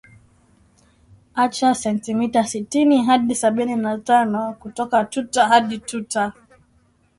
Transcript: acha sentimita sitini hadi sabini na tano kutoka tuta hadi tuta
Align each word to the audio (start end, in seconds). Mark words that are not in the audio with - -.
acha 1.43 1.69
sentimita 1.83 2.41
sitini 2.51 2.97
hadi 3.07 3.35
sabini 3.41 3.75
na 3.75 3.97
tano 3.97 4.53
kutoka 4.53 5.05
tuta 5.05 5.47
hadi 5.47 5.79
tuta 5.79 6.33